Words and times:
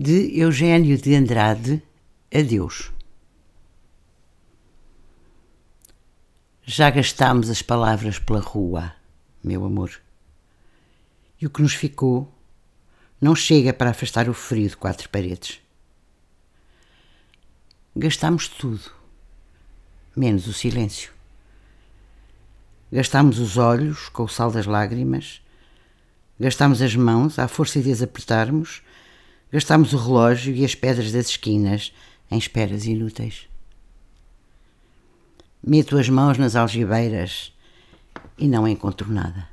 de 0.00 0.38
Eugênio 0.38 0.96
de 0.96 1.12
Andrade, 1.12 1.82
Adeus. 2.32 2.92
Já 6.62 6.88
gastámos 6.88 7.50
as 7.50 7.62
palavras 7.62 8.16
pela 8.16 8.38
rua, 8.38 8.94
meu 9.42 9.64
amor. 9.64 10.00
E 11.40 11.46
o 11.46 11.50
que 11.50 11.60
nos 11.60 11.74
ficou 11.74 12.32
não 13.20 13.34
chega 13.34 13.72
para 13.72 13.90
afastar 13.90 14.28
o 14.28 14.34
frio 14.34 14.68
de 14.68 14.76
quatro 14.76 15.08
paredes. 15.08 15.60
Gastámos 17.96 18.46
tudo, 18.46 18.92
menos 20.14 20.46
o 20.46 20.52
silêncio. 20.52 21.12
Gastámos 22.92 23.40
os 23.40 23.56
olhos 23.56 24.08
com 24.10 24.22
o 24.22 24.28
sal 24.28 24.52
das 24.52 24.64
lágrimas, 24.64 25.42
gastámos 26.38 26.80
as 26.82 26.94
mãos 26.94 27.36
à 27.36 27.48
força 27.48 27.82
de 27.82 27.90
as 27.90 28.00
apertarmos 28.00 28.80
Gastámos 29.50 29.92
o 29.94 29.96
relógio 29.96 30.54
e 30.54 30.64
as 30.64 30.74
pedras 30.74 31.10
das 31.10 31.30
esquinas 31.30 31.92
em 32.30 32.36
esperas 32.36 32.84
inúteis. 32.84 33.48
Meto 35.62 35.96
as 35.96 36.08
mãos 36.08 36.36
nas 36.36 36.54
algibeiras 36.54 37.52
e 38.36 38.46
não 38.46 38.68
encontro 38.68 39.10
nada. 39.10 39.48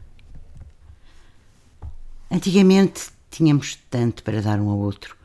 Antigamente 2.30 3.10
tínhamos 3.32 3.78
tanto 3.90 4.22
para 4.24 4.42
dar 4.42 4.60
um 4.60 4.70
ao 4.70 4.78
outro. 4.78 5.16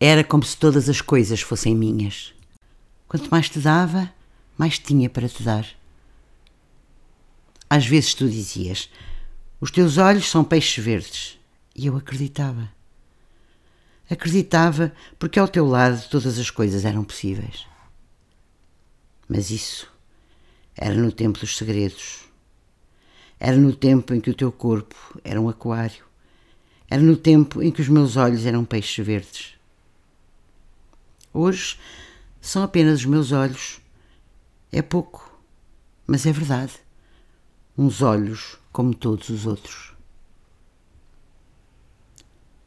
Era 0.00 0.24
como 0.24 0.42
se 0.42 0.56
todas 0.56 0.88
as 0.88 1.00
coisas 1.00 1.40
fossem 1.40 1.74
minhas. 1.74 2.34
Quanto 3.06 3.30
mais 3.30 3.48
te 3.48 3.58
dava, 3.58 4.12
mais 4.56 4.78
tinha 4.78 5.08
para 5.08 5.28
te 5.28 5.42
dar. 5.42 5.66
Às 7.68 7.86
vezes 7.86 8.14
tu 8.14 8.28
dizias: 8.28 8.90
Os 9.60 9.70
teus 9.70 9.98
olhos 9.98 10.30
são 10.30 10.42
peixes 10.42 10.82
verdes. 10.82 11.38
E 11.76 11.86
eu 11.86 11.96
acreditava. 11.96 12.73
Acreditava 14.08 14.92
porque 15.18 15.38
ao 15.38 15.48
teu 15.48 15.66
lado 15.66 16.08
todas 16.08 16.38
as 16.38 16.50
coisas 16.50 16.84
eram 16.84 17.04
possíveis. 17.04 17.66
Mas 19.28 19.50
isso 19.50 19.90
era 20.76 20.94
no 20.94 21.10
tempo 21.10 21.38
dos 21.38 21.56
segredos. 21.56 22.24
Era 23.40 23.56
no 23.56 23.74
tempo 23.74 24.14
em 24.14 24.20
que 24.20 24.30
o 24.30 24.34
teu 24.34 24.52
corpo 24.52 24.96
era 25.24 25.40
um 25.40 25.48
aquário. 25.48 26.04
Era 26.88 27.02
no 27.02 27.16
tempo 27.16 27.62
em 27.62 27.70
que 27.70 27.80
os 27.80 27.88
meus 27.88 28.16
olhos 28.16 28.44
eram 28.44 28.64
peixes 28.64 29.04
verdes. 29.04 29.54
Hoje 31.32 31.78
são 32.40 32.62
apenas 32.62 33.00
os 33.00 33.06
meus 33.06 33.32
olhos. 33.32 33.80
É 34.70 34.82
pouco, 34.82 35.40
mas 36.06 36.26
é 36.26 36.32
verdade. 36.32 36.72
Uns 37.76 38.02
olhos 38.02 38.58
como 38.70 38.94
todos 38.94 39.30
os 39.30 39.46
outros. 39.46 39.93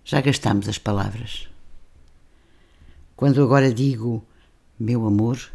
Já 0.09 0.21
gastamos 0.21 0.69
as 0.69 0.77
palavras. 0.77 1.49
Quando 3.13 3.43
agora 3.43 3.73
digo 3.73 4.25
meu 4.79 5.05
amor, 5.05 5.51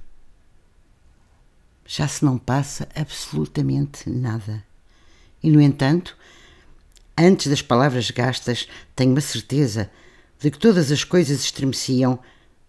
já 1.87 2.07
se 2.07 2.23
não 2.23 2.37
passa 2.37 2.87
absolutamente 2.95 4.11
nada. 4.11 4.63
E, 5.43 5.51
no 5.51 5.59
entanto, 5.59 6.15
antes 7.17 7.47
das 7.47 7.63
palavras 7.63 8.11
gastas, 8.11 8.69
tenho 8.95 9.17
a 9.17 9.23
certeza 9.23 9.91
de 10.39 10.51
que 10.51 10.59
todas 10.59 10.93
as 10.93 11.03
coisas 11.03 11.41
estremeciam 11.41 12.19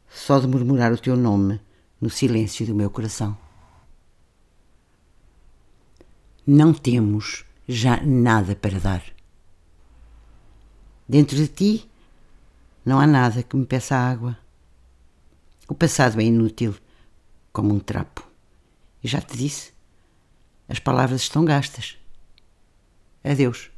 só 0.09 0.40
de 0.40 0.47
murmurar 0.47 0.94
o 0.94 0.97
teu 0.97 1.18
nome 1.18 1.59
no 2.00 2.09
silêncio 2.09 2.66
do 2.66 2.73
meu 2.73 2.90
coração. 2.90 3.38
Não 6.47 6.73
temos 6.73 7.44
já 7.68 8.02
nada 8.02 8.56
para 8.56 8.80
dar. 8.80 9.03
Dentro 11.08 11.36
de 11.36 11.48
ti 11.48 11.90
não 12.86 13.00
há 13.00 13.08
nada 13.08 13.44
que 13.44 13.56
me 13.56 13.66
peça 13.66 13.96
água. 13.96 14.38
O 15.68 15.76
passado 15.76 16.20
é 16.22 16.23
inútil, 16.23 16.76
como 17.52 17.73
um 17.73 17.80
trapo. 17.80 18.28
E 19.03 19.08
já 19.08 19.22
te 19.22 19.38
disse, 19.38 19.74
as 20.68 20.80
palavras 20.80 21.22
estão 21.22 21.44
gastas. 21.44 21.97
Adeus. 23.24 23.72